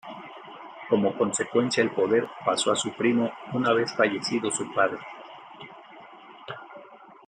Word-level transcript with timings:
Como 0.89 1.15
consecuencia 1.15 1.83
el 1.83 1.91
poder 1.91 2.27
pasó 2.43 2.71
a 2.71 2.75
su 2.75 2.91
primo 2.91 3.31
una 3.53 3.71
vez 3.71 3.93
fallecido 3.93 4.49
su 4.49 4.67
padre. 4.73 4.97